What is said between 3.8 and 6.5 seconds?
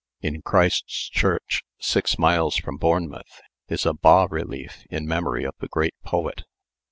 a bas relief in memory of the great poet.